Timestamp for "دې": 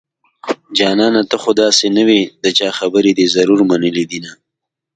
3.17-3.25